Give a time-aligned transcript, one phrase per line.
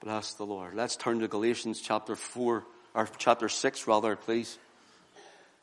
[0.00, 0.74] Bless the Lord.
[0.74, 2.64] Let's turn to Galatians chapter 4,
[2.94, 4.58] or chapter 6 rather, please.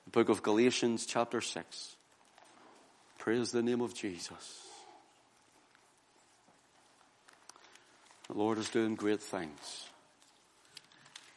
[0.06, 1.96] The book of Galatians chapter 6.
[3.18, 4.62] Praise the name of Jesus.
[8.28, 9.88] The Lord is doing great things.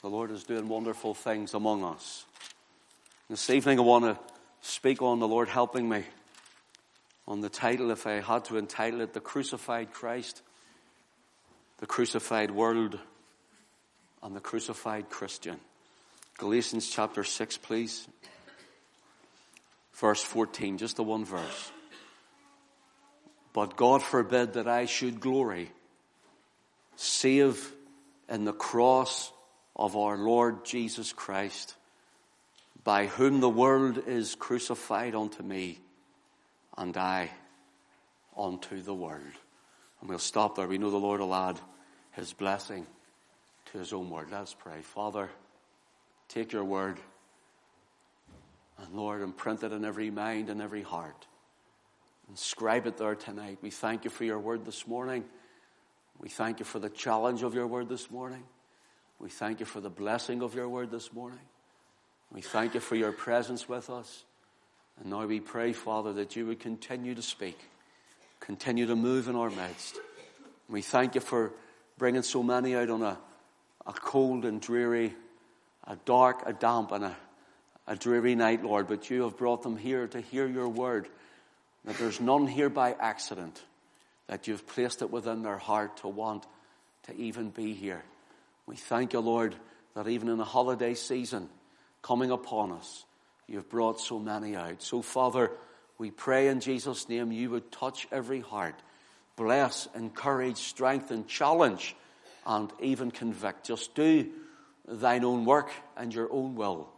[0.02, 2.26] The Lord is doing wonderful things among us.
[3.30, 4.18] This evening I want to
[4.60, 6.04] speak on the Lord helping me
[7.26, 10.42] on the title, if I had to entitle it, The Crucified Christ,
[11.80, 12.98] The Crucified World,
[14.22, 15.58] and The Crucified Christian.
[16.36, 18.06] Galatians chapter 6, please.
[19.94, 21.72] Verse 14, just the one verse.
[23.54, 25.70] But God forbid that I should glory
[26.96, 27.72] save
[28.28, 29.32] in the cross
[29.74, 31.76] of our Lord Jesus Christ,
[32.84, 35.80] by whom the world is crucified unto me,
[36.76, 37.30] and I
[38.36, 39.22] unto the world.
[40.00, 40.66] And we'll stop there.
[40.66, 41.60] We know the Lord will add
[42.12, 42.86] his blessing
[43.72, 44.28] to his own word.
[44.30, 44.82] Let's pray.
[44.82, 45.30] Father,
[46.28, 46.98] take your word,
[48.78, 51.26] and Lord, imprint it in every mind and every heart.
[52.28, 53.58] Inscribe it there tonight.
[53.60, 55.24] We thank you for your word this morning.
[56.20, 58.44] We thank you for the challenge of your word this morning.
[59.18, 61.40] We thank you for the blessing of your word this morning.
[62.32, 64.24] We thank you for your presence with us.
[64.98, 67.58] And now we pray, Father, that you would continue to speak,
[68.40, 69.98] continue to move in our midst.
[70.68, 71.52] We thank you for
[71.98, 73.18] bringing so many out on a,
[73.86, 75.14] a cold and dreary,
[75.86, 77.16] a dark, a damp, and a,
[77.86, 78.88] a dreary night, Lord.
[78.88, 81.08] But you have brought them here to hear your word,
[81.84, 83.62] that there's none here by accident
[84.26, 86.46] that you've placed it within their heart to want
[87.04, 88.02] to even be here.
[88.66, 89.56] We thank you, Lord,
[89.94, 91.48] that even in the holiday season
[92.02, 93.04] coming upon us,
[93.48, 94.82] you've brought so many out.
[94.82, 95.50] So, Father,
[96.00, 98.74] we pray in Jesus' name you would touch every heart,
[99.36, 101.94] bless, encourage, strengthen, challenge,
[102.46, 103.66] and even convict.
[103.66, 104.26] Just do
[104.88, 106.88] thine own work and your own will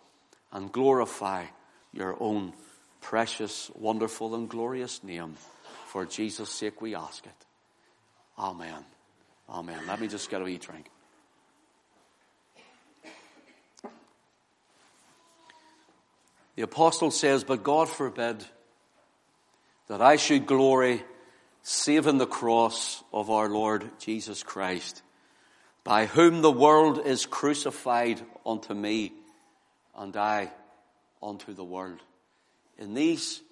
[0.52, 1.46] and glorify
[1.92, 2.52] your own
[3.00, 5.34] precious, wonderful, and glorious name.
[5.88, 7.46] For Jesus' sake we ask it.
[8.38, 8.84] Amen.
[9.50, 9.80] Amen.
[9.88, 10.88] Let me just get a wee drink.
[16.54, 18.44] The apostle says, But God forbid
[19.92, 21.04] that I should glory
[21.60, 25.02] save in the cross of our Lord Jesus Christ,
[25.84, 29.12] by whom the world is crucified unto me,
[29.94, 30.50] and I
[31.22, 32.00] unto the world.
[32.78, 33.42] In these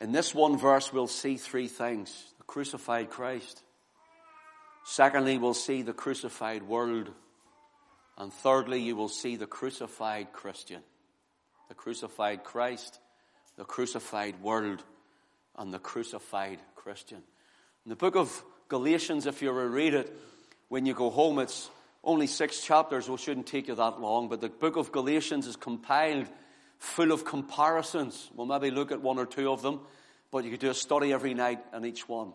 [0.00, 3.62] in this one verse, we'll see three things the crucified Christ.
[4.84, 7.12] Secondly, we'll see the crucified world.
[8.18, 10.80] And thirdly, you will see the crucified Christian,
[11.68, 12.98] the crucified Christ,
[13.56, 14.82] the crucified world,
[15.56, 17.22] and the crucified Christian.
[17.84, 20.14] In the book of Galatians, if you read it
[20.68, 21.70] when you go home, it's
[22.02, 25.56] only six chapters, it shouldn't take you that long, but the book of Galatians is
[25.56, 26.26] compiled
[26.78, 28.30] full of comparisons.
[28.34, 29.80] We'll maybe look at one or two of them,
[30.30, 32.32] but you could do a study every night on each one.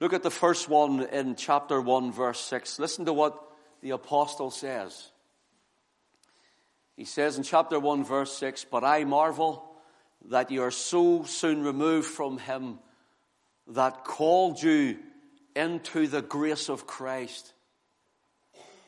[0.00, 2.78] Look at the first one in chapter 1, verse 6.
[2.78, 3.40] Listen to what
[3.80, 5.10] the apostle says.
[6.96, 9.73] He says in chapter 1, verse 6, But I marvel
[10.30, 12.78] that you are so soon removed from him
[13.68, 14.98] that called you
[15.54, 17.52] into the grace of Christ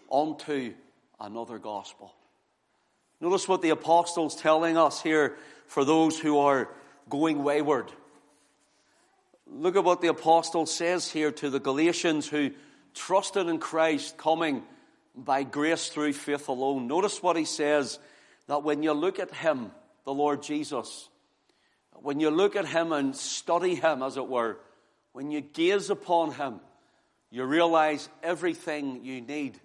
[0.09, 0.75] onto
[1.21, 2.15] another gospel.
[3.21, 5.37] Notice what the apostle's telling us here
[5.67, 6.69] for those who are
[7.09, 7.91] going wayward.
[9.47, 12.51] Look at what the apostle says here to the Galatians who
[12.95, 14.63] trusted in Christ coming
[15.15, 16.89] by grace through faith alone.
[16.89, 17.99] Notice what he says
[18.49, 19.71] that when you look at him,
[20.05, 21.09] the Lord Jesus,
[22.03, 24.59] when you look at him and study him, as it were,
[25.12, 26.61] when you gaze upon him,
[27.31, 29.59] you realize everything you need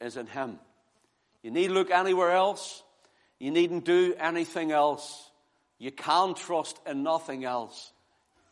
[0.00, 0.58] is in him.
[1.42, 2.82] You need look anywhere else.
[3.38, 5.30] You needn't do anything else.
[5.78, 7.92] You can trust in nothing else.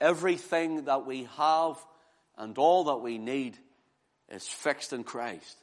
[0.00, 1.76] Everything that we have
[2.36, 3.58] and all that we need
[4.30, 5.58] is fixed in Christ.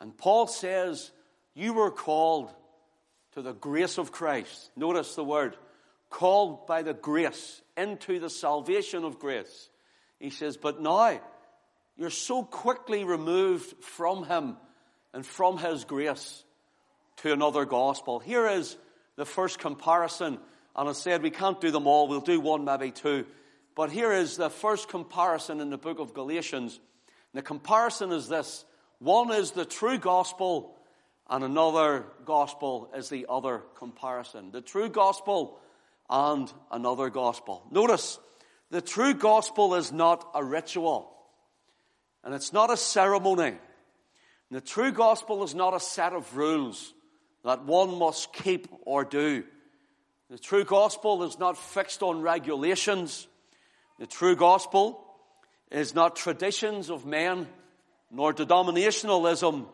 [0.00, 1.10] And Paul says,
[1.54, 2.50] You were called
[3.32, 4.70] to the grace of Christ.
[4.76, 5.56] Notice the word
[6.10, 9.70] called by the grace into the salvation of grace.
[10.18, 11.20] He says, But now
[11.96, 14.56] you're so quickly removed from Him
[15.12, 16.44] and from His grace
[17.18, 18.18] to another gospel.
[18.18, 18.76] Here is
[19.16, 20.38] the first comparison.
[20.74, 22.06] And I said we can't do them all.
[22.06, 23.26] We'll do one, maybe two.
[23.74, 26.78] But here is the first comparison in the book of Galatians.
[27.34, 28.64] the comparison is this.
[28.98, 30.76] One is the true gospel
[31.28, 34.52] and another gospel is the other comparison.
[34.52, 35.58] The true gospel
[36.08, 37.66] and another gospel.
[37.70, 38.18] Notice,
[38.70, 41.12] the true gospel is not a ritual.
[42.24, 43.54] And it's not a ceremony.
[44.50, 46.92] The true gospel is not a set of rules
[47.44, 49.44] that one must keep or do.
[50.30, 53.28] The true gospel is not fixed on regulations.
[54.00, 55.04] The true gospel
[55.70, 57.46] is not traditions of men,
[58.10, 59.66] nor denominationalism.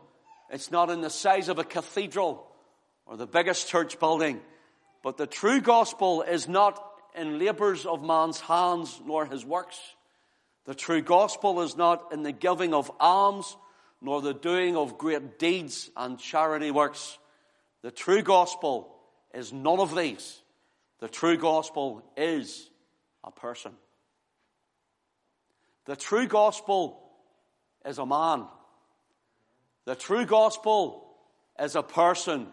[0.50, 2.46] It's not in the size of a cathedral
[3.06, 4.40] or the biggest church building.
[5.02, 6.82] But the true gospel is not
[7.16, 9.78] in labors of man's hands, nor his works.
[10.64, 13.56] The true gospel is not in the giving of alms,
[14.00, 17.18] nor the doing of great deeds and charity works.
[17.82, 18.94] The true gospel
[19.34, 20.40] is none of these.
[21.00, 22.70] The true gospel is
[23.24, 23.72] a person.
[25.86, 27.02] The true gospel
[27.84, 28.46] is a man.
[29.84, 31.08] The true gospel
[31.58, 32.46] is a person,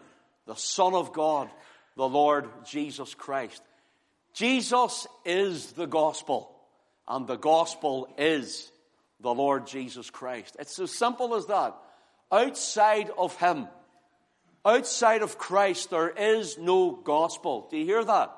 [0.46, 1.48] the Son of God,
[1.96, 3.62] the Lord Jesus Christ.
[4.32, 6.54] Jesus is the gospel,
[7.08, 8.70] and the gospel is
[9.20, 10.56] the Lord Jesus Christ.
[10.58, 11.76] It's as simple as that.
[12.32, 13.66] Outside of Him,
[14.64, 17.68] outside of Christ, there is no gospel.
[17.70, 18.32] Do you hear that?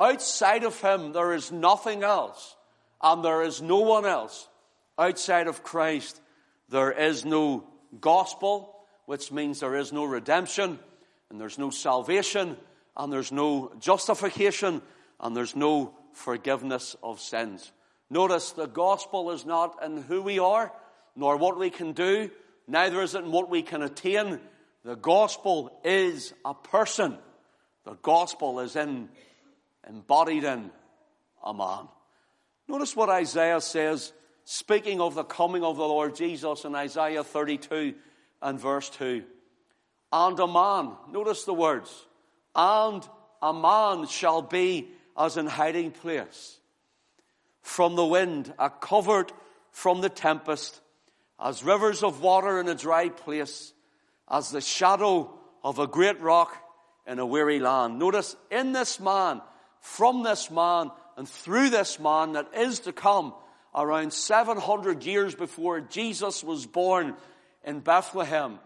[0.00, 2.56] Outside of Him, there is nothing else,
[3.00, 4.48] and there is no one else.
[4.98, 6.20] Outside of Christ,
[6.68, 7.64] there is no
[8.00, 8.76] gospel,
[9.06, 10.78] which means there is no redemption,
[11.30, 12.56] and there's no salvation,
[13.00, 14.82] and there's no justification,
[15.20, 17.72] and there's no forgiveness of sins.
[18.10, 20.70] Notice the gospel is not in who we are,
[21.16, 22.30] nor what we can do,
[22.68, 24.38] neither is it in what we can attain.
[24.84, 27.16] The gospel is a person.
[27.84, 29.08] The gospel is in,
[29.88, 30.70] embodied in
[31.42, 31.88] a man.
[32.68, 34.12] Notice what Isaiah says,
[34.44, 37.94] speaking of the coming of the Lord Jesus in Isaiah 32
[38.42, 39.24] and verse 2.
[40.12, 42.06] And a man, notice the words,
[42.54, 43.06] and
[43.42, 46.58] a man shall be as in hiding place
[47.62, 49.32] from the wind, a covert
[49.70, 50.80] from the tempest,
[51.38, 53.72] as rivers of water in a dry place,
[54.28, 55.32] as the shadow
[55.62, 56.56] of a great rock
[57.06, 57.98] in a weary land.
[57.98, 59.40] Notice in this man,
[59.80, 63.34] from this man, and through this man that is to come,
[63.74, 67.14] around 700 years before Jesus was born
[67.64, 68.58] in Bethlehem,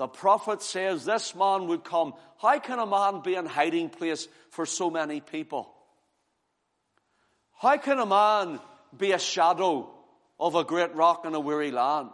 [0.00, 2.14] the prophet says this man would come.
[2.38, 5.70] How can a man be in hiding place for so many people?
[7.58, 8.60] How can a man
[8.96, 9.90] be a shadow
[10.38, 12.08] of a great rock in a weary land?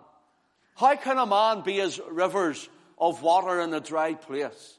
[0.74, 2.68] How can a man be as rivers
[2.98, 4.78] of water in a dry place?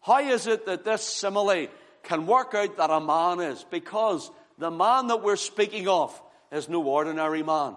[0.00, 1.66] How is it that this simile
[2.04, 3.64] can work out that a man is?
[3.72, 6.22] Because the man that we're speaking of
[6.52, 7.74] is no ordinary man.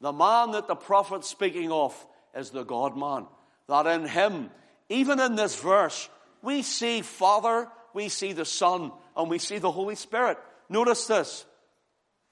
[0.00, 1.94] The man that the prophet's speaking of
[2.34, 3.28] is the God man.
[3.68, 4.50] That in him,
[4.88, 6.08] even in this verse,
[6.42, 10.38] we see Father, we see the Son, and we see the Holy Spirit.
[10.68, 11.44] Notice this.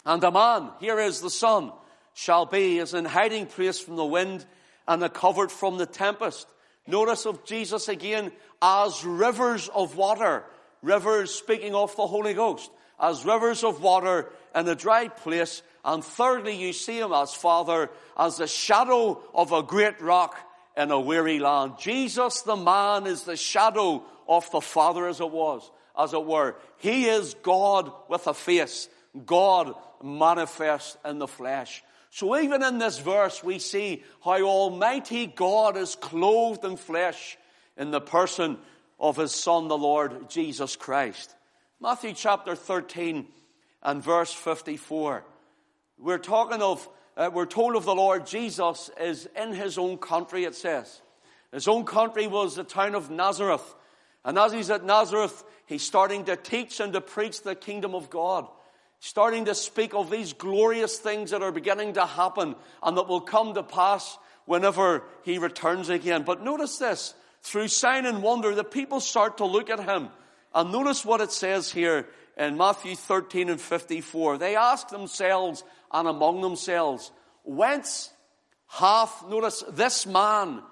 [0.05, 1.73] And a man, here is the Son,
[2.15, 4.47] shall be as in hiding place from the wind
[4.89, 6.47] and a covered from the tempest.
[6.87, 10.45] Notice of Jesus again as rivers of water.
[10.83, 12.71] Rivers speaking of the Holy Ghost.
[12.99, 15.63] As rivers of water in a dry place.
[15.85, 20.37] And thirdly, you see him as Father, as the shadow of a great rock
[20.77, 21.75] in a weary land.
[21.79, 26.57] Jesus, the man, is the shadow of the Father as it was, as it were.
[26.79, 28.89] He is God with a face.
[29.25, 31.83] God manifest in the flesh.
[32.11, 37.37] So even in this verse, we see how Almighty God is clothed in flesh
[37.77, 38.59] in the person
[38.99, 41.35] of His Son, the Lord Jesus Christ.
[41.81, 43.27] Matthew chapter 13
[43.83, 45.25] and verse 54.
[45.99, 50.45] We're talking of, uh, we're told of the Lord Jesus is in His own country,
[50.45, 51.01] it says.
[51.53, 53.75] His own country was the town of Nazareth.
[54.25, 58.11] And as he's at Nazareth, he's starting to teach and to preach the kingdom of
[58.11, 58.47] God
[59.01, 63.21] starting to speak of these glorious things that are beginning to happen and that will
[63.21, 66.23] come to pass whenever he returns again.
[66.23, 70.09] But notice this through sign and wonder, the people start to look at him.
[70.55, 74.39] And notice what it says here in Matthew 13 and 54.
[74.39, 75.63] They ask themselves
[75.93, 77.11] and among themselves,
[77.45, 78.11] whence
[78.69, 80.63] hath, notice, this man,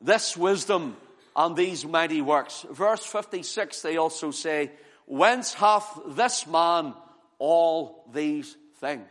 [0.00, 0.96] this wisdom,
[1.34, 2.64] and these mighty works?
[2.70, 4.70] Verse 56, they also say,
[5.06, 6.94] whence hath this man
[7.38, 9.10] all these things.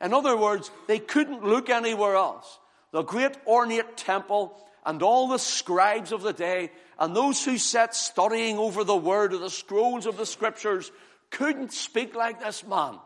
[0.00, 2.58] In other words, they couldn't look anywhere else.
[2.90, 7.94] The great ornate temple and all the scribes of the day and those who sat
[7.94, 10.90] studying over the word of the scrolls of the scriptures
[11.30, 12.98] couldn't speak like this man.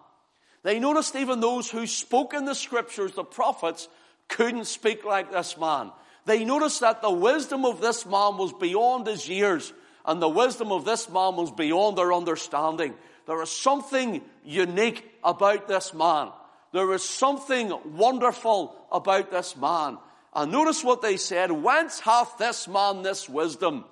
[0.67, 3.89] They noticed even those who spoke in the scriptures, the prophets,
[4.27, 5.93] couldn't speak like this man.
[6.25, 9.73] They noticed that the wisdom of this man was beyond his years
[10.05, 12.95] and the wisdom of this man was beyond their understanding.
[13.29, 16.31] There is something unique about this man.
[16.73, 19.99] There is something wonderful about this man.
[20.35, 23.85] And notice what they said, whence hath this man this wisdom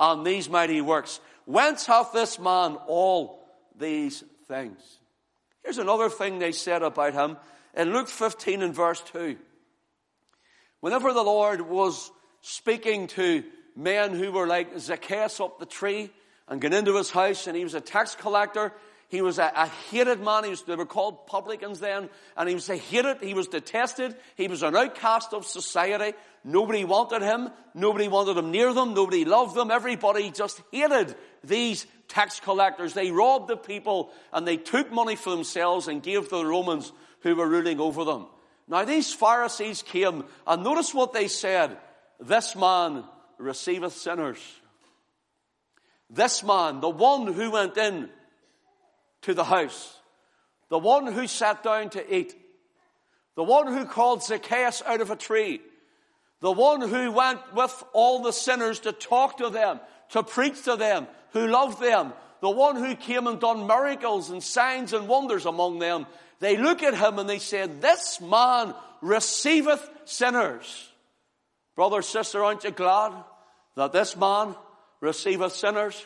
[0.00, 1.20] and these mighty works?
[1.44, 3.46] Whence hath this man all
[3.78, 5.00] these things?
[5.62, 7.36] Here's another thing they said about him
[7.74, 9.36] in Luke 15 and verse 2.
[10.80, 13.44] Whenever the Lord was speaking to
[13.76, 16.10] men who were like Zacchaeus up the tree
[16.48, 18.72] and got into his house and he was a tax collector,
[19.12, 20.48] he was a, a hated man.
[20.48, 22.08] Was, they were called publicans then.
[22.34, 23.18] And he was a hated.
[23.20, 24.16] He was detested.
[24.36, 26.16] He was an outcast of society.
[26.44, 27.50] Nobody wanted him.
[27.74, 28.94] Nobody wanted him near them.
[28.94, 29.70] Nobody loved them.
[29.70, 32.94] Everybody just hated these tax collectors.
[32.94, 36.92] They robbed the people and they took money for themselves and gave to the Romans
[37.20, 38.26] who were ruling over them.
[38.68, 41.76] Now these Pharisees came and notice what they said.
[42.20, 43.04] This man
[43.38, 44.38] receiveth sinners.
[46.08, 48.10] This man, the one who went in
[49.22, 49.98] to the house.
[50.68, 52.34] The one who sat down to eat.
[53.34, 55.60] The one who called Zacchaeus out of a tree.
[56.40, 59.80] The one who went with all the sinners to talk to them,
[60.12, 62.12] to preach to them, who loved them.
[62.40, 66.06] The one who came and done miracles and signs and wonders among them.
[66.40, 70.88] They look at him and they said, this man receiveth sinners.
[71.76, 73.12] Brother, sister, aren't you glad
[73.76, 74.54] that this man
[75.00, 76.04] receiveth sinners?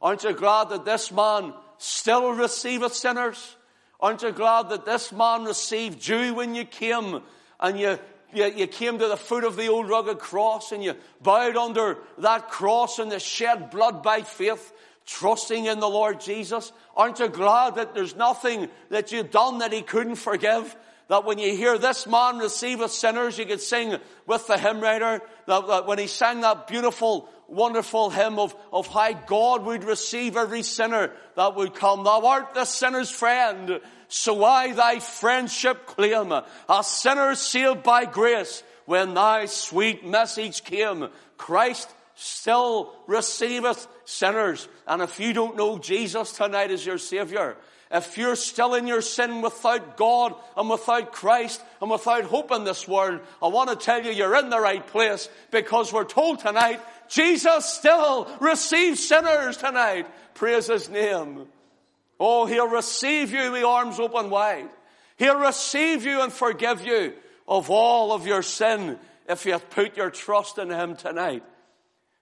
[0.00, 3.56] Aren't you glad that this man still receiveth sinners?
[4.00, 7.22] Aren't you glad that this man received you when you came
[7.60, 7.98] and you,
[8.32, 11.98] you, you, came to the foot of the old rugged cross and you bowed under
[12.18, 14.72] that cross and the shed blood by faith,
[15.06, 16.72] trusting in the Lord Jesus?
[16.96, 20.76] Aren't you glad that there's nothing that you've done that he couldn't forgive?
[21.08, 23.96] That when you hear this man receiveth sinners, you could sing
[24.26, 28.86] with the hymn writer that, that when he sang that beautiful wonderful hymn of, of
[28.88, 32.04] how God would receive every sinner that would come.
[32.04, 36.32] Thou art the sinner's friend, so I thy friendship claim.
[36.32, 44.68] A sinner sealed by grace, when thy sweet message came, Christ still receiveth sinners.
[44.86, 47.56] And if you don't know Jesus tonight as your Savior,
[47.92, 52.64] if you're still in your sin without God and without Christ and without hope in
[52.64, 56.40] this world, I want to tell you you're in the right place because we're told
[56.40, 56.80] tonight
[57.12, 60.06] Jesus still receives sinners tonight.
[60.32, 61.46] Praise His name.
[62.18, 64.70] Oh, He'll receive you with arms open wide.
[65.18, 67.12] He'll receive you and forgive you
[67.46, 71.42] of all of your sin if you put your trust in Him tonight.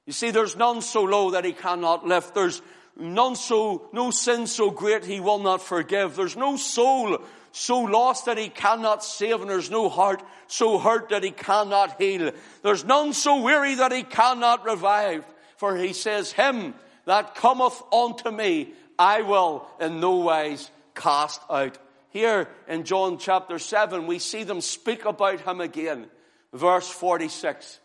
[0.06, 2.35] You see, there's none so low that He cannot lift.
[2.35, 2.61] There's
[2.99, 6.16] none so, no sin so great He will not forgive.
[6.16, 11.09] There's no soul so lost that he cannot save, and there's no heart so hurt
[11.11, 12.33] that he cannot heal.
[12.62, 15.25] There's none so weary that he cannot revive.
[15.57, 21.78] For he says, Him that cometh unto me, I will in no wise cast out.
[22.11, 26.07] Here in John chapter 7, we see them speak about him again.
[26.52, 27.78] Verse 46.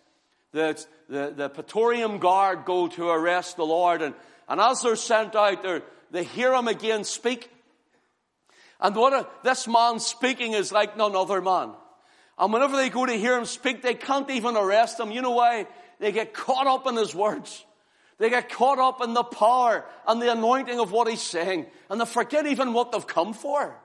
[0.51, 4.15] The, the, the Praetorian Guard go to arrest the Lord, and,
[4.47, 5.81] and as they're sent out, they
[6.11, 7.51] they hear him again speak,
[8.79, 11.71] and what a, this man speaking is like none other man.
[12.37, 15.11] And whenever they go to hear him speak, they can't even arrest him.
[15.11, 15.67] You know why?
[15.99, 17.63] They get caught up in his words.
[18.17, 21.65] They get caught up in the power and the anointing of what he's saying.
[21.89, 23.75] And they forget even what they've come for.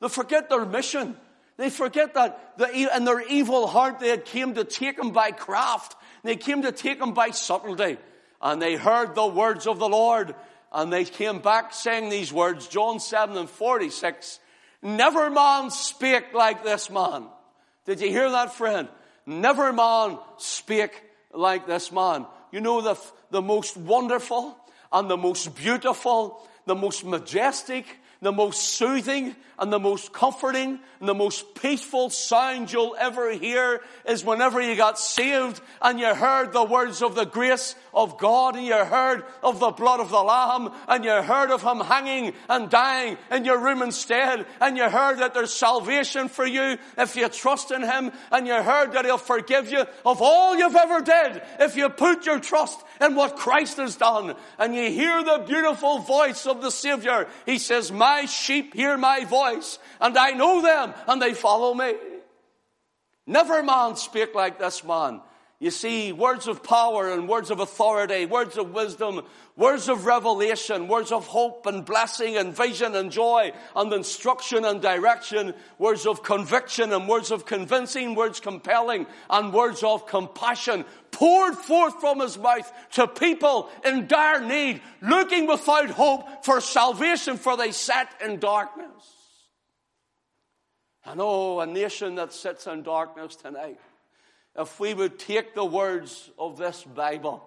[0.00, 1.16] They forget their mission.
[1.56, 5.30] They forget that the, in their evil heart they had came to take him by
[5.30, 5.96] craft.
[6.22, 7.98] They came to take him by subtlety.
[8.42, 10.34] And they heard the words of the Lord
[10.74, 14.40] and they came back saying these words, John 7 and 46.
[14.82, 17.26] Never man spake like this man.
[17.86, 18.88] Did you hear that, friend?
[19.24, 21.00] Never man spake
[21.32, 22.26] like this man.
[22.50, 22.96] You know the,
[23.30, 24.58] the most wonderful
[24.92, 27.86] and the most beautiful, the most majestic,
[28.24, 33.80] the most soothing and the most comforting and the most peaceful sound you'll ever hear
[34.08, 38.56] is whenever you got saved and you heard the words of the grace of God
[38.56, 42.32] and you heard of the blood of the Lamb and you heard of Him hanging
[42.48, 47.14] and dying in your room instead and you heard that there's salvation for you if
[47.14, 51.00] you trust in Him and you heard that He'll forgive you of all you've ever
[51.00, 55.44] did if you put your trust in what Christ has done and you hear the
[55.46, 57.28] beautiful voice of the Savior.
[57.46, 61.94] He says, my sheep hear my voice and I know them and they follow me.
[63.26, 65.20] Never man spake like this man.
[65.64, 69.22] You see, words of power and words of authority, words of wisdom,
[69.56, 74.82] words of revelation, words of hope and blessing and vision and joy and instruction and
[74.82, 81.54] direction, words of conviction and words of convincing, words compelling and words of compassion poured
[81.54, 87.56] forth from his mouth to people in dire need, looking without hope for salvation for
[87.56, 89.14] they sat in darkness.
[91.06, 93.78] And oh, a nation that sits in darkness tonight
[94.56, 97.44] if we would take the words of this Bible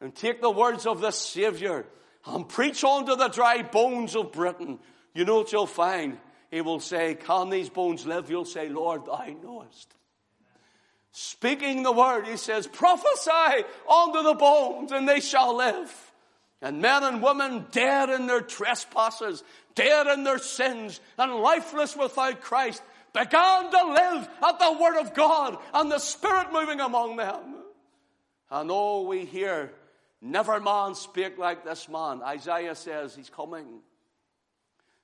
[0.00, 1.86] and take the words of this Savior
[2.26, 4.78] and preach unto the dry bones of Britain,
[5.14, 6.18] you know what you'll find?
[6.50, 8.30] He will say, Can these bones live?
[8.30, 9.94] You'll say, Lord, thou knowest.
[11.12, 16.12] Speaking the word, he says, Prophesy unto the bones, and they shall live.
[16.60, 19.44] And men and women dead in their trespasses,
[19.78, 22.82] dead in their sins, and lifeless without Christ,
[23.14, 27.62] began to live at the Word of God and the Spirit moving among them.
[28.50, 29.72] And oh, we hear,
[30.20, 32.22] never man spake like this man.
[32.22, 33.66] Isaiah says he's coming.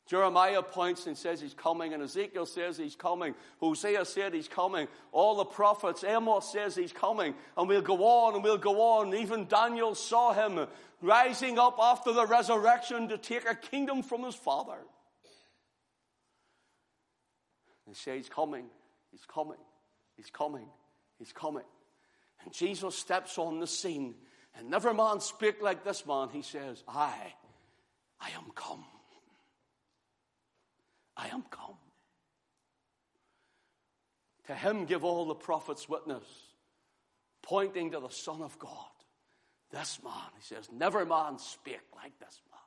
[0.06, 3.34] Jeremiah points and says he's coming, and Ezekiel says he's coming.
[3.58, 4.86] Hosea said he's coming.
[5.12, 7.34] All the prophets, Amos says he's coming.
[7.56, 9.14] And we'll go on and we'll go on.
[9.14, 10.66] Even Daniel saw him
[11.04, 14.78] rising up after the resurrection to take a kingdom from his father.
[17.86, 18.64] They say he's coming,
[19.10, 19.58] he's coming,
[20.16, 20.66] he's coming,
[21.18, 21.64] he's coming.
[22.42, 24.14] And Jesus steps on the scene,
[24.56, 26.28] and never man speak like this man.
[26.32, 27.12] He says, I,
[28.20, 28.84] I am come.
[31.16, 31.76] I am come.
[34.46, 36.24] To him give all the prophets witness,
[37.42, 38.93] pointing to the Son of God.
[39.74, 42.60] This man, he says, never man spake like this man.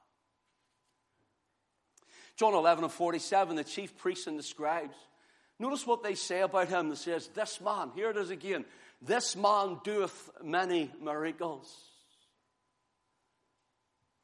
[2.35, 4.95] John 11 and 47, the chief priests and the scribes.
[5.57, 6.91] Notice what they say about him.
[6.91, 8.65] It says, This man, here it is again,
[9.01, 11.73] this man doeth many miracles.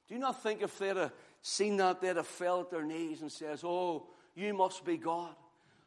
[0.10, 3.22] Do you not think if they'd have seen that, they'd have fell at their knees
[3.22, 5.34] and says, Oh, you must be God.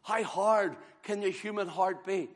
[0.03, 2.31] How hard can the human heart be?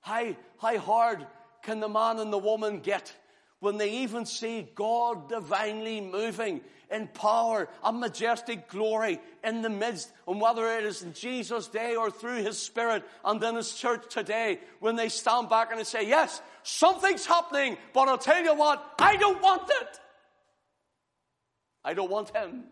[0.00, 1.26] How, how hard
[1.62, 3.12] can the man and the woman get
[3.60, 6.60] when they even see God divinely moving
[6.90, 11.96] in power and majestic glory in the midst, and whether it is in Jesus' day
[11.96, 15.84] or through His Spirit and in His church today, when they stand back and they
[15.84, 20.00] say, Yes, something's happening, but I'll tell you what, I don't want it.
[21.84, 22.64] I don't want Him.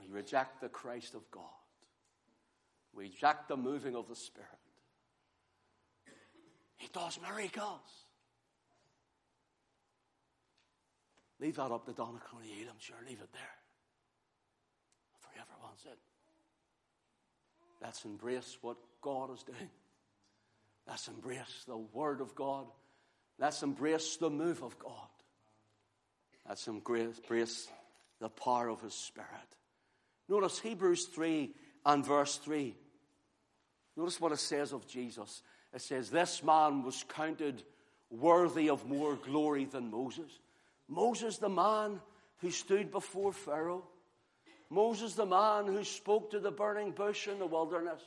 [0.00, 1.42] We reject the Christ of God.
[2.94, 4.48] We reject the moving of the Spirit.
[6.76, 7.80] He does miracles.
[11.40, 12.96] Leave that up to Donna Coney I'm sure.
[13.06, 13.56] Leave it there.
[15.18, 15.98] If he ever wants it.
[17.82, 19.70] Let's embrace what God is doing.
[20.86, 22.66] Let's embrace the Word of God.
[23.38, 25.08] Let's embrace the move of God.
[26.48, 27.68] Let's embrace
[28.20, 29.28] the power of His Spirit.
[30.28, 31.50] Notice Hebrews 3
[31.86, 32.74] and verse 3.
[33.96, 35.42] Notice what it says of Jesus.
[35.74, 37.62] It says, This man was counted
[38.10, 40.38] worthy of more glory than Moses.
[40.88, 42.00] Moses, the man
[42.38, 43.84] who stood before Pharaoh.
[44.70, 48.02] Moses, the man who spoke to the burning bush in the wilderness.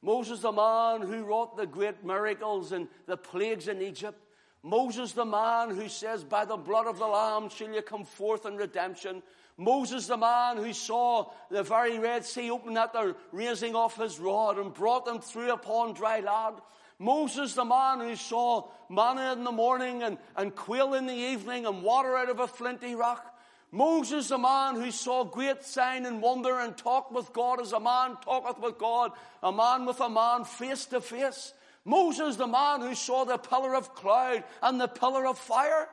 [0.00, 4.20] Moses, the man who wrought the great miracles and the plagues in Egypt.
[4.62, 8.46] Moses, the man who says, By the blood of the Lamb shall you come forth
[8.46, 9.22] in redemption.
[9.56, 14.18] Moses, the man who saw the very Red Sea open at the raising of his
[14.18, 16.56] rod and brought them through upon dry land.
[17.02, 21.66] Moses, the man who saw manna in the morning and, and quail in the evening
[21.66, 23.26] and water out of a flinty rock.
[23.72, 27.80] Moses, the man who saw great sign and wonder and talked with God as a
[27.80, 29.12] man talketh with God,
[29.42, 31.52] a man with a man face to face.
[31.84, 35.88] Moses, the man who saw the pillar of cloud and the pillar of fire.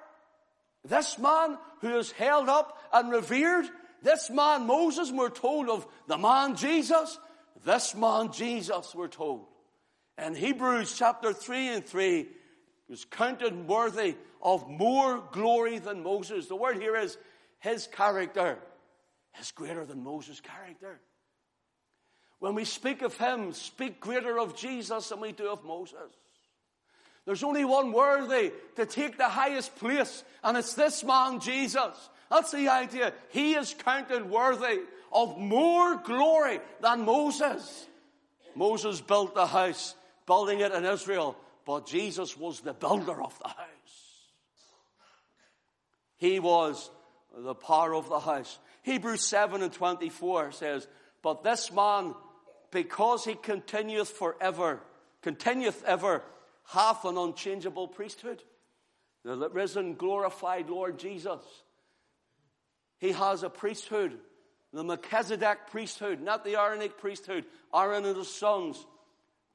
[0.86, 3.66] This man who is held up and revered,
[4.04, 7.18] this man Moses, we're told of the man Jesus.
[7.66, 9.48] This man Jesus, we're told,
[10.26, 12.28] in Hebrews chapter 3 and 3
[12.90, 16.48] was counted worthy of more glory than Moses.
[16.48, 17.18] The word here is
[17.60, 18.58] his character
[19.40, 21.00] is greater than Moses' character.
[22.40, 26.12] When we speak of him, speak greater of Jesus than we do of Moses.
[27.26, 32.10] There's only one worthy to take the highest place, and it's this man, Jesus.
[32.32, 33.14] That's the idea.
[33.30, 34.80] He is counted worthy
[35.12, 37.88] of more glory than Moses.
[38.56, 39.96] Moses built the house
[40.30, 44.28] building it in Israel, but Jesus was the builder of the house.
[46.18, 46.92] He was
[47.36, 48.60] the power of the house.
[48.84, 50.88] Hebrews 7 and 24 says,
[51.24, 52.14] But this man,
[52.70, 54.82] because he continueth forever,
[55.24, 56.22] continueth ever,
[56.68, 58.44] hath an unchangeable priesthood.
[59.26, 61.42] The risen, glorified Lord Jesus.
[63.00, 64.20] He has a priesthood,
[64.74, 68.86] the Melchizedek priesthood, not the Aaronic priesthood, Aaron and his sons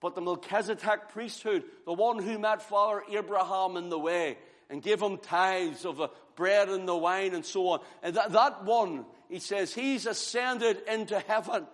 [0.05, 4.37] but the Melchizedek priesthood, the one who met Father Abraham in the way
[4.69, 7.81] and gave him tithes of the bread and the wine and so on.
[8.03, 11.67] And that, that one, he says, he's ascended into heaven.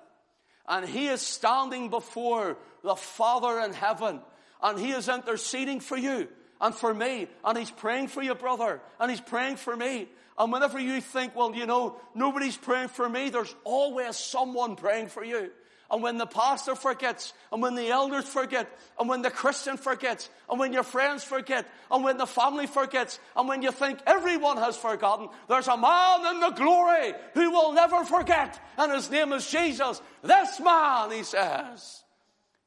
[0.69, 4.21] And he is standing before the Father in heaven.
[4.63, 6.29] And he is interceding for you
[6.61, 7.27] and for me.
[7.45, 8.81] And he's praying for you, brother.
[9.01, 10.09] And he's praying for me.
[10.39, 15.09] And whenever you think, well, you know, nobody's praying for me, there's always someone praying
[15.09, 15.51] for you.
[15.91, 20.31] And when the pastor forgets, and when the elders forget, and when the Christian forgets,
[20.49, 24.57] and when your friends forget, and when the family forgets, and when you think everyone
[24.59, 29.33] has forgotten, there's a man in the glory who will never forget, and his name
[29.33, 30.01] is Jesus.
[30.23, 32.05] This man, he says,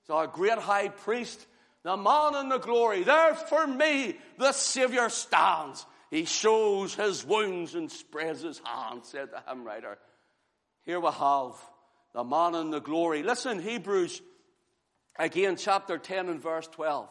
[0.04, 1.48] is our great high priest,
[1.84, 3.04] the man in the glory.
[3.04, 5.86] There for me, the Savior stands.
[6.14, 9.98] He shows his wounds and spreads his hands, said the hymn writer.
[10.86, 11.54] Here we have
[12.14, 13.24] the man in the glory.
[13.24, 14.22] Listen, Hebrews,
[15.18, 17.10] again, chapter 10 and verse 12.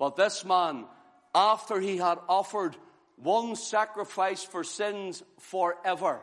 [0.00, 0.86] But this man,
[1.32, 2.74] after he had offered
[3.14, 6.20] one sacrifice for sins forever,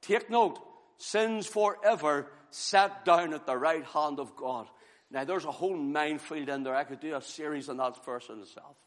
[0.00, 0.58] take note,
[0.96, 4.66] sins forever, sat down at the right hand of God.
[5.10, 6.74] Now, there's a whole minefield in there.
[6.74, 8.78] I could do a series on that verse in itself.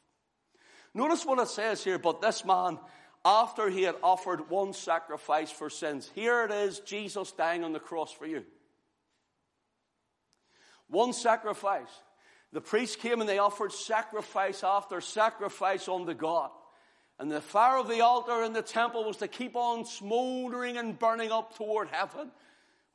[0.94, 2.80] Notice what it says here, but this man,
[3.24, 6.10] after he had offered one sacrifice for sins.
[6.16, 8.44] Here it is, Jesus dying on the cross for you.
[10.88, 11.90] One sacrifice.
[12.54, 16.50] The priests came and they offered sacrifice after sacrifice unto God.
[17.20, 20.98] And the fire of the altar in the temple was to keep on smoldering and
[20.98, 22.32] burning up toward heaven.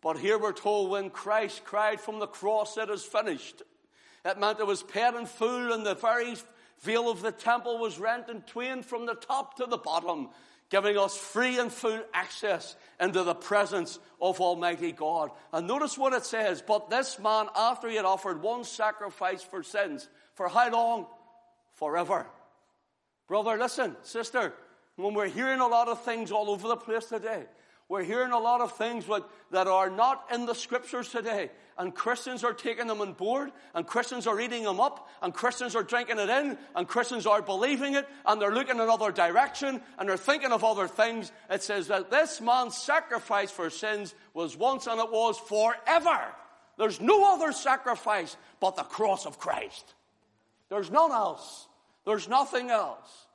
[0.01, 3.63] But here we're told when Christ cried from the cross, it is finished.
[4.25, 6.37] It meant it was paid in full and the very
[6.83, 10.29] veil of the temple was rent in twain from the top to the bottom,
[10.71, 15.31] giving us free and full access into the presence of Almighty God.
[15.53, 19.63] And notice what it says, but this man, after he had offered one sacrifice for
[19.63, 21.07] sins, for how long?
[21.75, 22.27] Forever.
[23.29, 24.53] Brother, listen, sister,
[24.97, 27.45] when we're hearing a lot of things all over the place today,
[27.93, 29.05] we're hearing a lot of things
[29.51, 33.87] that are not in the scriptures today and Christians are taking them on board, and
[33.87, 37.95] Christians are eating them up, and Christians are drinking it in, and Christians are believing
[37.95, 41.33] it, and they're looking in another direction, and they're thinking of other things.
[41.51, 46.21] It says that this man's sacrifice for sins was once and it was forever.
[46.79, 49.95] There's no other sacrifice but the cross of Christ.
[50.69, 51.67] There's none else.
[52.05, 53.27] There's nothing else,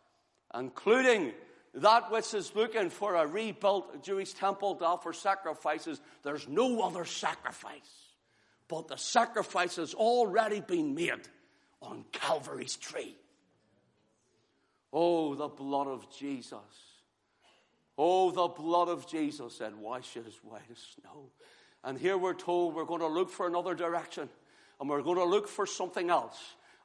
[0.57, 1.33] including
[1.77, 6.01] that which is looking for a rebuilt Jewish temple to offer sacrifices.
[6.23, 7.73] There's no other sacrifice.
[8.67, 11.27] But the sacrifice has already been made
[11.81, 13.15] on Calvary's tree.
[14.91, 16.57] Oh, the blood of Jesus.
[17.97, 21.29] Oh, the blood of Jesus that washes as white as snow.
[21.83, 24.29] And here we're told we're going to look for another direction.
[24.79, 26.37] And we're going to look for something else.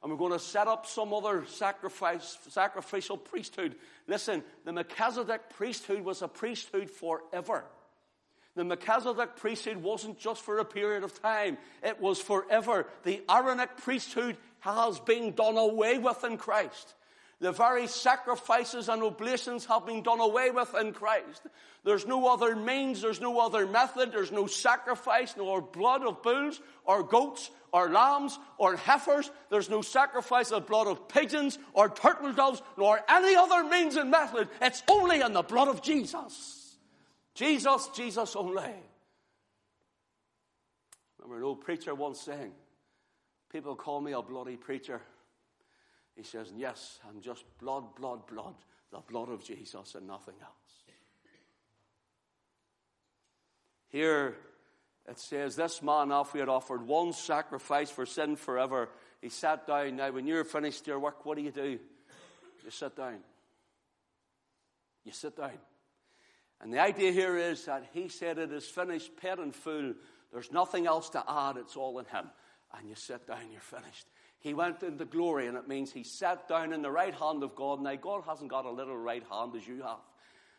[0.03, 3.75] And we're going to set up some other sacrifice, sacrificial priesthood.
[4.05, 7.63] Listen, the Melchizedek priesthood was a priesthood forever.
[8.55, 12.85] The Melchizedek priesthood wasn't just for a period of time, it was forever.
[13.03, 16.93] The Aaronic priesthood has been done away with in Christ.
[17.43, 21.41] The very sacrifices and oblations have been done away with in Christ.
[21.83, 26.61] There's no other means, there's no other method, there's no sacrifice, nor blood of bulls
[26.85, 29.29] or goats or lambs or heifers.
[29.49, 34.09] There's no sacrifice of blood of pigeons or turtle doves, nor any other means and
[34.09, 34.47] method.
[34.61, 36.77] It's only in the blood of Jesus.
[37.35, 38.71] Jesus, Jesus only.
[41.19, 42.53] Remember an old preacher once saying,
[43.51, 45.01] People call me a bloody preacher.
[46.15, 48.55] He says, Yes, I'm just blood, blood, blood,
[48.91, 50.53] the blood of Jesus and nothing else.
[53.89, 54.35] Here
[55.07, 58.89] it says, This man, after he had offered one sacrifice for sin forever,
[59.21, 59.95] he sat down.
[59.97, 61.79] Now, when you're finished your work, what do you do?
[62.63, 63.19] You sit down.
[65.03, 65.51] You sit down.
[66.61, 69.93] And the idea here is that he said it is finished, paid in full.
[70.31, 71.57] There's nothing else to add.
[71.57, 72.29] It's all in him.
[72.77, 74.07] And you sit down, you're finished.
[74.43, 77.55] He went into glory, and it means he sat down in the right hand of
[77.55, 77.81] God.
[77.81, 80.01] Now, God hasn't got a little right hand as you have.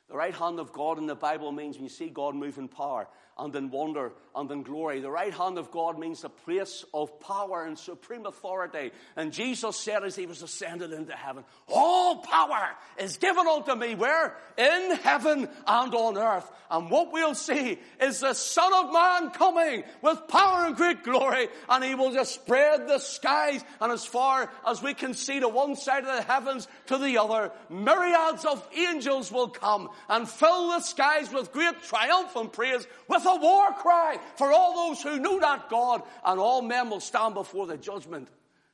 [0.08, 2.66] The right hand of God in the Bible means when you see God move in
[2.66, 5.00] power and in wonder and in glory.
[5.00, 8.92] The right hand of God means the place of power and supreme authority.
[9.16, 13.94] And Jesus said as he was ascended into heaven, all power is given unto me
[13.94, 14.36] where?
[14.56, 16.50] In heaven and on earth.
[16.70, 21.48] And what we'll see is the Son of Man coming with power and great glory
[21.68, 25.48] and he will just spread the skies and as far as we can see to
[25.48, 30.68] one side of the heavens to the other, myriads of angels will come and fill
[30.68, 35.18] the skies with great triumph and praise with a war cry for all those who
[35.18, 38.28] know not God, and all men will stand before the judgment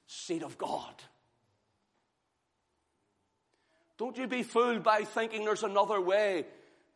[0.07, 0.95] seat of God.
[3.99, 6.47] Don't you be fooled by thinking there's another way.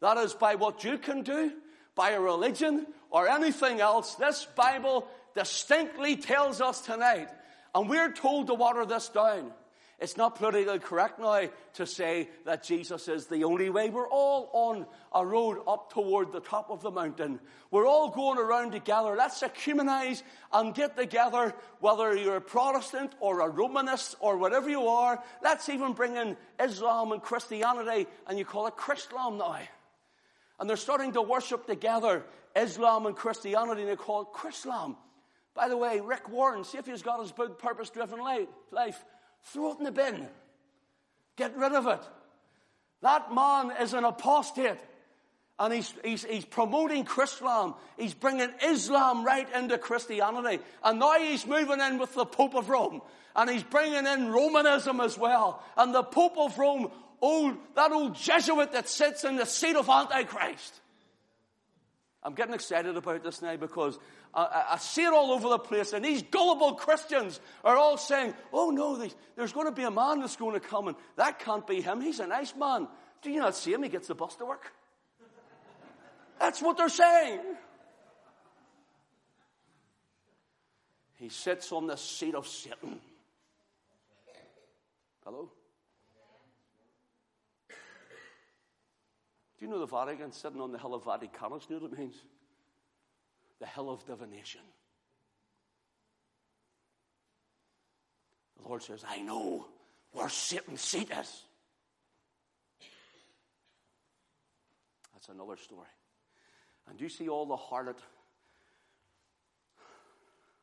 [0.00, 1.52] That is by what you can do,
[1.94, 4.14] by a religion or anything else.
[4.14, 7.28] This Bible distinctly tells us tonight,
[7.74, 9.52] and we're told to water this down.
[10.00, 13.90] It's not politically correct now to say that Jesus is the only way.
[13.90, 17.38] We're all on a road up toward the top of the mountain.
[17.70, 19.14] We're all going around together.
[19.16, 24.88] Let's ecumenize and get together, whether you're a Protestant or a Romanist or whatever you
[24.88, 25.22] are.
[25.42, 29.59] Let's even bring in Islam and Christianity, and you call it Chrislam now.
[30.59, 32.24] And they're starting to worship together
[32.57, 34.96] Islam and Christianity, and they call it Chrislam.
[35.54, 39.04] By the way, Rick Warren, see if he's got his big Purpose Driven Life.
[39.44, 40.26] Throw it in the bin.
[41.37, 42.00] Get rid of it.
[43.02, 44.78] That man is an apostate.
[45.59, 47.76] And he's, he's, he's promoting Chrislam.
[47.96, 50.62] He's bringing Islam right into Christianity.
[50.83, 53.02] And now he's moving in with the Pope of Rome.
[53.37, 55.62] And he's bringing in Romanism as well.
[55.76, 59.88] And the Pope of Rome, old, that old Jesuit that sits in the seat of
[59.88, 60.80] Antichrist.
[62.24, 63.98] I'm getting excited about this now because
[64.32, 68.32] I, I, see it all over the place, and these gullible Christians are all saying,
[68.50, 68.96] Oh no,
[69.37, 72.00] there's going to be a man that's going to come, and that can't be him.
[72.00, 72.88] He's a nice man.
[73.20, 73.82] Do you not see him?
[73.82, 74.72] He gets the bus to work.
[76.40, 77.40] That's what they're saying.
[81.16, 83.00] He sits on the seat of Satan.
[85.24, 85.50] Hello?
[89.64, 91.66] Do you know the Vatican sitting on the hill of Vaticanus?
[91.66, 92.16] Do you know what it means?
[93.61, 94.61] the hill of divination.
[98.61, 99.64] The Lord says, I know
[100.12, 101.44] where Satan's seat is.
[105.14, 105.88] That's another story.
[106.87, 107.96] And do you see all the harlot,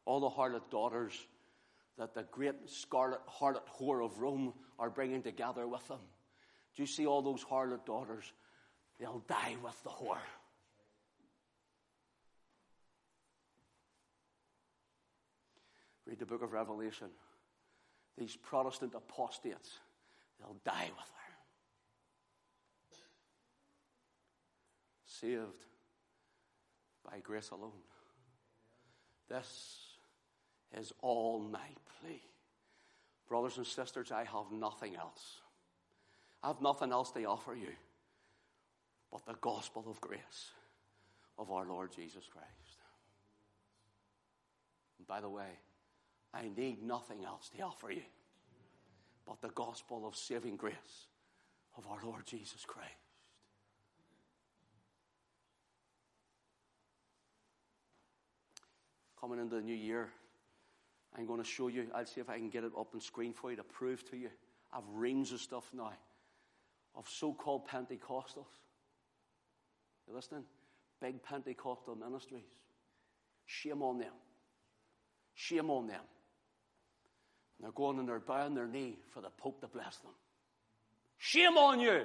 [0.05, 1.13] all the harlot daughters
[1.97, 6.01] that the great scarlet harlot whore of Rome are bringing together with them.
[6.75, 8.31] Do you see all those harlot daughters?
[9.01, 10.19] They'll die with the whore.
[16.05, 17.07] Read the book of Revelation.
[18.15, 19.79] These Protestant apostates,
[20.39, 21.33] they'll die with her.
[25.07, 25.65] Saved
[27.03, 27.71] by grace alone.
[29.29, 29.79] This
[30.77, 32.21] is all my plea.
[33.27, 35.39] Brothers and sisters, I have nothing else.
[36.43, 37.69] I have nothing else to offer you
[39.11, 40.51] but the gospel of grace
[41.37, 42.79] of our Lord Jesus Christ.
[44.97, 45.59] And by the way,
[46.33, 48.03] I need nothing else to offer you
[49.27, 51.07] but the gospel of saving grace
[51.77, 52.89] of our Lord Jesus Christ.
[59.19, 60.09] Coming into the new year,
[61.17, 63.33] I'm going to show you, I'll see if I can get it up on screen
[63.33, 64.29] for you to prove to you.
[64.73, 65.91] I've reams of stuff now
[66.95, 68.47] of so called Pentecostals.
[70.11, 70.43] You listening?
[70.99, 72.43] Big Pentecostal ministries.
[73.45, 74.11] Shame on them.
[75.35, 76.01] Shame on them.
[77.57, 80.11] And they're going and they're bowing their knee for the Pope to bless them.
[81.17, 82.01] Shame on you!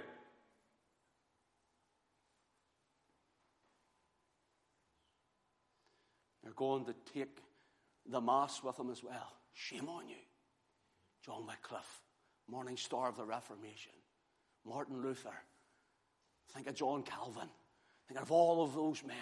[6.44, 7.38] They're going to take
[8.08, 9.32] the Mass with them as well.
[9.52, 10.14] Shame on you.
[11.24, 12.02] John Wycliffe,
[12.48, 13.92] Morning Star of the Reformation,
[14.64, 15.34] Martin Luther.
[16.54, 17.48] Think of John Calvin.
[18.08, 19.16] Think of all of those men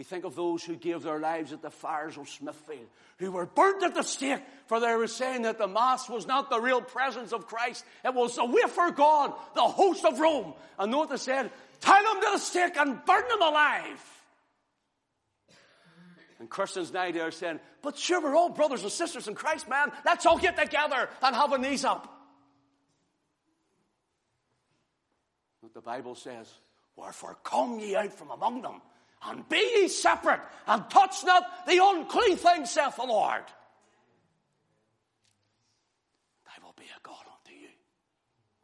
[0.00, 2.86] we think of those who gave their lives at the fires of Smithfield,
[3.18, 6.48] who were burnt at the stake for they were saying that the Mass was not
[6.48, 7.84] the real presence of Christ.
[8.02, 10.54] It was the wafer God, the host of Rome.
[10.78, 11.50] And they said?
[11.80, 14.22] Tie them to the stake and burn them alive.
[16.38, 19.92] And Christians now are saying, but sure, we're all brothers and sisters in Christ, man.
[20.06, 22.10] Let's all get together and have a knees up.
[25.60, 26.50] What the Bible says,
[27.00, 28.80] wherefore come ye out from among them
[29.22, 33.44] and be ye separate, and touch not the unclean thing, saith the Lord.
[36.46, 37.68] I will be a God unto you.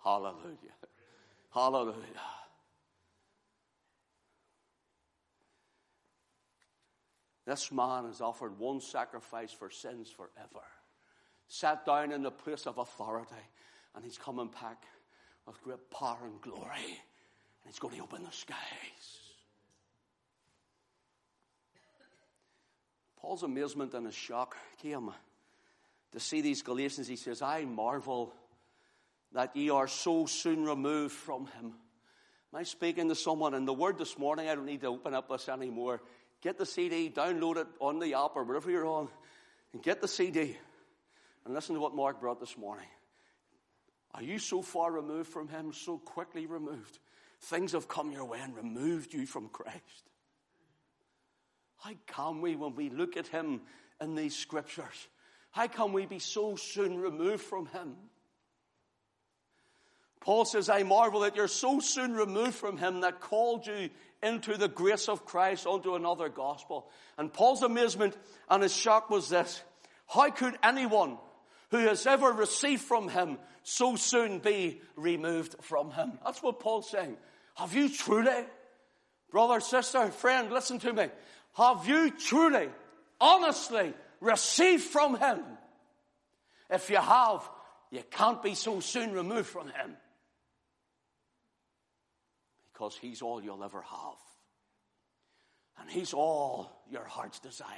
[0.03, 0.57] Hallelujah.
[1.53, 1.96] Hallelujah.
[7.46, 10.64] This man has offered one sacrifice for sins forever.
[11.49, 13.35] Sat down in the place of authority,
[13.94, 14.83] and he's coming back
[15.46, 16.99] with great power and glory.
[17.66, 18.57] And he's going to open the skies.
[23.20, 25.11] Paul's amazement and his shock came
[26.12, 27.09] to see these Galatians.
[27.09, 28.33] He says, I marvel
[29.33, 31.72] that ye are so soon removed from him.
[32.55, 34.48] Am I speaking to someone in the word this morning?
[34.48, 36.00] I don't need to open up this anymore.
[36.42, 39.09] Get the CD, download it on the app or wherever you're on,
[39.72, 40.57] and get the CD
[41.44, 42.87] and listen to what Mark brought this morning.
[44.14, 47.00] Are you so far removed from him, so quickly removed?
[47.42, 50.11] Things have come your way and removed you from Christ.
[51.79, 53.61] How can we, when we look at him
[54.01, 55.09] in these scriptures,
[55.51, 57.96] how can we be so soon removed from him?
[60.20, 63.90] Paul says, I marvel that you're so soon removed from him that called you
[64.22, 66.90] into the grace of Christ unto another gospel.
[67.16, 68.16] And Paul's amazement
[68.51, 69.62] and his shock was this.
[70.09, 71.18] How could anyone
[71.70, 76.18] who has ever received from him so soon be removed from him?
[76.24, 77.16] That's what Paul's saying.
[77.57, 78.44] Have you truly,
[79.31, 81.09] brother, sister, friend, listen to me.
[81.57, 82.68] Have you truly,
[83.20, 85.40] honestly received from him?
[86.70, 87.48] If you have,
[87.90, 89.96] you can't be so soon removed from him
[92.76, 94.18] because He's all you'll ever have.
[95.81, 97.68] And He's all your heart's desire.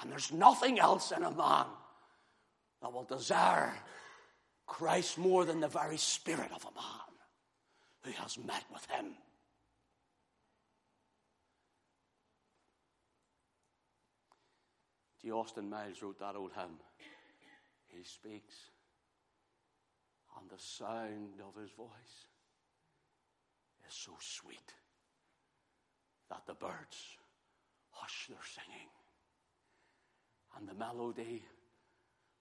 [0.00, 1.66] And there's nothing else in a man
[2.82, 3.72] that will desire
[4.66, 7.12] Christ more than the very spirit of a man
[8.04, 9.14] who has met with Him.
[15.22, 15.30] C.
[15.30, 16.80] Austin Miles wrote that old hymn.
[17.86, 18.54] He speaks,
[20.36, 22.26] and the sound of his voice
[23.86, 24.74] is so sweet
[26.28, 27.18] that the birds
[27.90, 28.88] hush their singing.
[30.56, 31.44] And the melody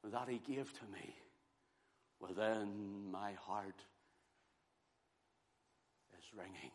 [0.10, 1.16] that he gave to me
[2.20, 3.86] within my heart
[6.18, 6.72] is ringing.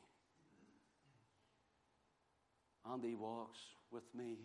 [2.88, 3.58] And he walks
[3.90, 4.36] with me,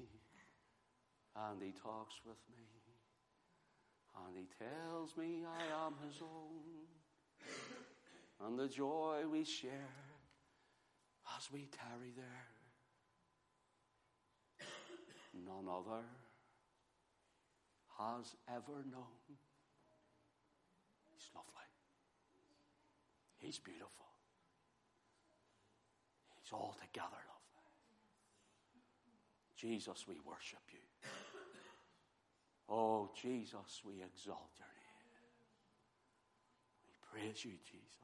[1.35, 2.63] and he talks with me,
[4.25, 6.87] and he tells me I am his own,
[8.43, 9.95] and the joy we share
[11.37, 12.47] as we tarry there.
[15.45, 16.03] None other
[18.01, 19.21] has ever known.
[21.13, 21.69] He's lovely.
[23.37, 24.05] He's beautiful.
[26.41, 27.67] He's altogether lovely.
[29.55, 30.79] Jesus, we worship you.
[32.69, 35.11] Oh, Jesus, we exalt your name.
[36.87, 38.01] We praise you, Jesus.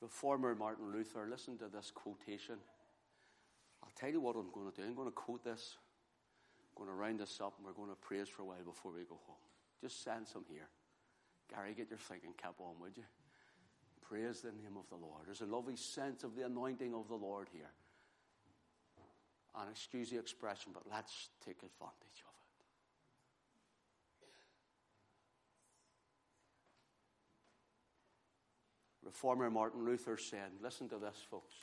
[0.00, 2.56] Reformer Martin Luther, listen to this quotation.
[3.82, 4.86] I'll tell you what I'm going to do.
[4.86, 5.76] I'm going to quote this.
[6.58, 8.92] I'm going to round this up and we're going to praise for a while before
[8.92, 9.36] we go home.
[9.80, 10.68] Just send some here.
[11.52, 13.04] Gary, get your thinking cap on, would you?
[14.00, 15.22] Praise the name of the Lord.
[15.26, 17.70] There's a lovely sense of the anointing of the Lord here.
[19.58, 22.29] And excuse the expression, but let's take advantage of it.
[29.10, 31.56] Reformer Martin Luther said, listen to this, folks.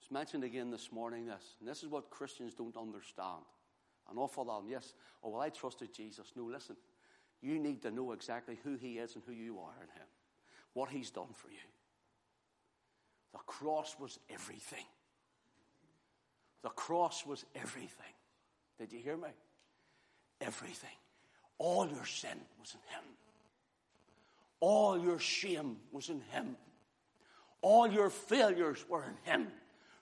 [0.00, 1.56] It's mentioned again this morning, this.
[1.60, 3.44] And this is what Christians don't understand.
[4.10, 4.64] An awful lot.
[4.66, 6.32] Yes, oh, well, I trusted Jesus.
[6.34, 6.76] No, listen.
[7.42, 10.08] You need to know exactly who he is and who you are in him.
[10.72, 11.58] What he's done for you.
[13.32, 14.86] The cross was everything.
[16.62, 18.14] The cross was everything.
[18.78, 19.28] Did you hear me?
[20.40, 20.96] Everything.
[21.58, 23.15] All your sin was in him.
[24.66, 26.56] All your shame was in Him.
[27.62, 29.46] All your failures were in Him.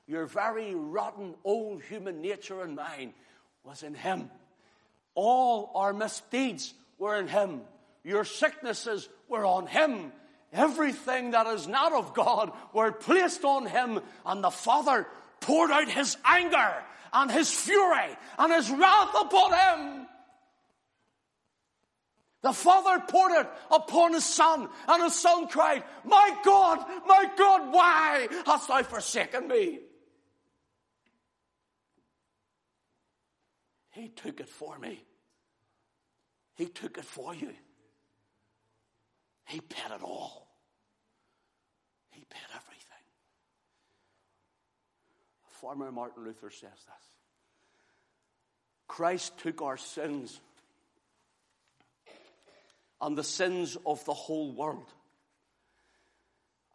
[0.07, 3.13] Your very rotten old human nature and mind
[3.63, 4.31] was in Him.
[5.15, 7.61] All our misdeeds were in Him.
[8.05, 10.13] Your sicknesses were on Him.
[10.51, 15.07] Everything that is not of God were placed on Him and the Father
[15.41, 16.75] poured out His anger
[17.13, 20.07] and His fury and His wrath upon Him.
[22.45, 27.73] The Father poured it upon His Son, and His Son cried, My God, my God,
[27.73, 29.81] why hast thou forsaken me?
[33.93, 35.03] He took it for me.
[36.57, 37.55] He took it for you.
[39.47, 40.55] He paid it all.
[42.11, 43.05] He paid everything.
[45.47, 47.07] Reformer Martin Luther says this.
[48.87, 50.43] Christ took our sins
[53.05, 54.91] and the sins of the whole world,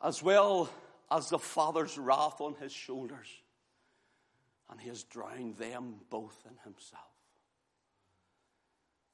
[0.03, 0.69] as well
[1.09, 3.27] as the Father's wrath on his shoulders.
[4.69, 7.01] And he has drowned them both in himself.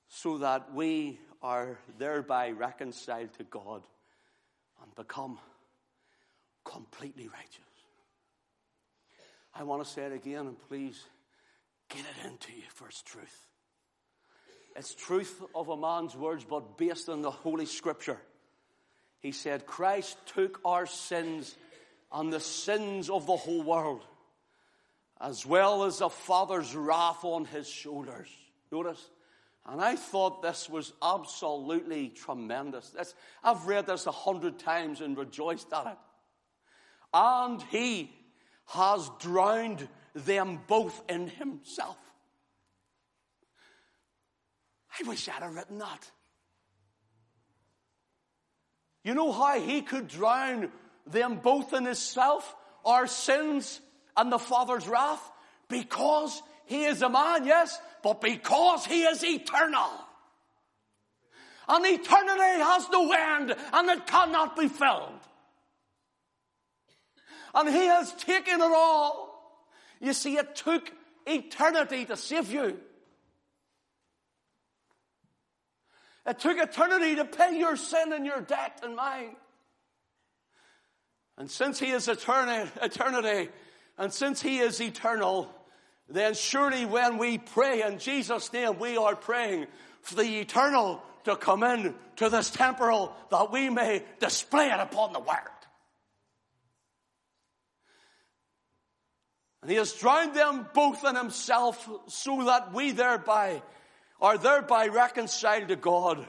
[0.09, 3.83] So that we are thereby reconciled to God
[4.83, 5.39] and become
[6.65, 7.61] completely righteous.
[9.53, 11.01] I want to say it again, and please
[11.87, 13.47] get it into you for its truth.
[14.75, 18.19] It's truth of a man's words, but based on the Holy Scripture.
[19.19, 21.55] He said, Christ took our sins
[22.11, 24.05] and the sins of the whole world,
[25.19, 28.27] as well as the Father's wrath on his shoulders.
[28.71, 29.03] Notice,
[29.65, 32.89] And I thought this was absolutely tremendous.
[32.89, 35.97] This, I've read this a hundred times and rejoiced at it.
[37.13, 38.11] And he
[38.67, 41.97] has drowned them both in himself.
[44.99, 46.11] I wish I'd have written that.
[49.03, 50.71] You know how he could drown
[51.05, 53.79] them both in himself, our sins
[54.17, 55.21] and the Father's wrath?
[55.67, 59.89] Because he is a man, yes, but because he is eternal.
[61.67, 65.19] And eternity has no end and it cannot be filled.
[67.53, 69.61] And he has taken it all.
[69.99, 70.91] You see, it took
[71.25, 72.79] eternity to save you.
[76.25, 79.35] It took eternity to pay your sin and your debt and mine.
[81.37, 83.49] And since He is eternity,
[83.97, 85.53] and since He is eternal,
[86.09, 89.67] then surely when we pray in Jesus' name, we are praying
[90.01, 95.13] for the eternal to come in to this temporal that we may display it upon
[95.13, 95.39] the world.
[99.61, 103.63] And he has drowned them both in himself so that we thereby
[104.21, 106.25] are thereby reconciled to God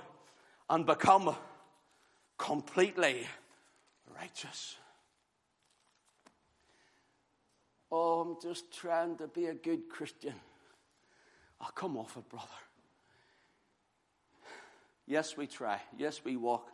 [0.69, 1.35] and become
[2.39, 3.27] completely
[4.19, 4.77] righteous.
[7.91, 10.35] Oh, I'm just trying to be a good Christian.
[11.61, 12.47] I'll come off it, brother.
[15.07, 15.81] Yes, we try.
[15.97, 16.69] Yes, we walk.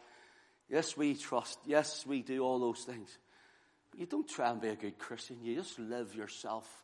[0.69, 1.59] Yes, we trust.
[1.67, 3.19] Yes, we do all those things.
[3.91, 5.37] But you don't try and be a good Christian.
[5.43, 6.83] You just live yourself.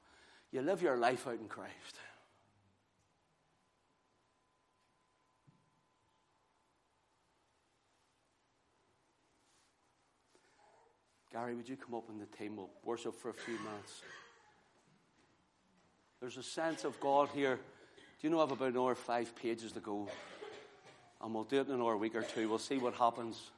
[0.53, 1.99] You live your life out in Christ.
[11.39, 12.57] Gary, would you come up on the team?
[12.57, 14.03] We'll worship for a few minutes.
[16.20, 17.55] There's a sense of God here.
[17.55, 17.62] Do
[18.22, 20.09] you know I have about another five pages to go?
[21.22, 22.49] And we'll do it in another week or two.
[22.49, 23.53] We'll see what happens.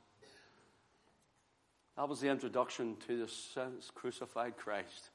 [1.96, 3.56] That was the introduction to this
[3.94, 5.08] crucified Christ,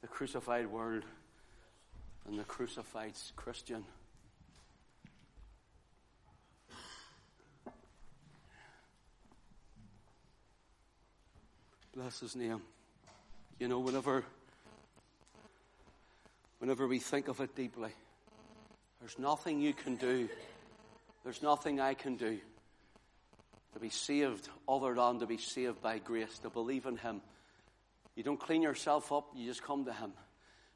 [0.00, 1.02] the crucified world,
[2.26, 3.84] and the crucified Christian.
[11.98, 12.62] Bless his name.
[13.58, 14.22] You know, whenever,
[16.60, 17.90] whenever we think of it deeply,
[19.00, 20.28] there's nothing you can do.
[21.24, 22.38] There's nothing I can do
[23.74, 27.20] to be saved other than to be saved by grace, to believe in Him.
[28.14, 30.12] You don't clean yourself up, you just come to Him.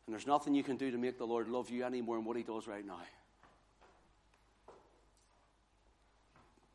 [0.07, 2.25] And there's nothing you can do to make the Lord love you any more than
[2.25, 2.99] what He does right now.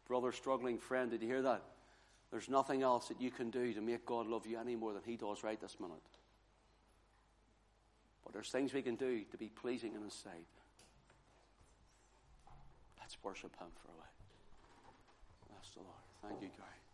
[0.08, 1.64] Brother, struggling friend, did you hear that?
[2.32, 5.02] There's nothing else that you can do to make God love you any more than
[5.06, 5.96] He does right this minute.
[8.24, 10.46] But there's things we can do to be pleasing in His sight.
[13.00, 14.08] Let's worship Him for a while.
[15.50, 16.04] Bless the Lord.
[16.22, 16.87] Thank you, Gary.